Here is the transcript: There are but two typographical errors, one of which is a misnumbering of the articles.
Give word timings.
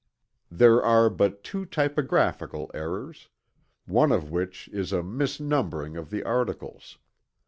There 0.49 0.81
are 0.81 1.11
but 1.11 1.43
two 1.43 1.63
typographical 1.63 2.71
errors, 2.73 3.29
one 3.85 4.11
of 4.11 4.31
which 4.31 4.67
is 4.69 4.91
a 4.91 5.01
misnumbering 5.03 5.95
of 5.95 6.09
the 6.09 6.23
articles. 6.23 6.97